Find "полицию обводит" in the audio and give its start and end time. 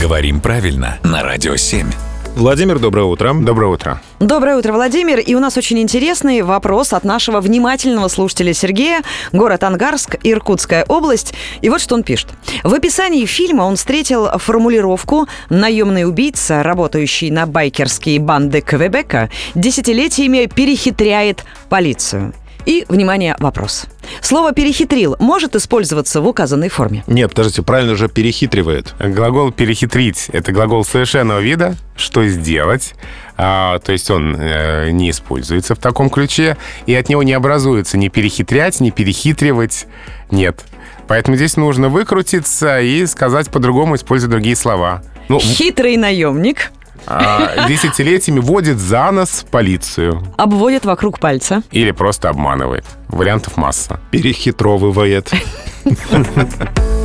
49.50-50.84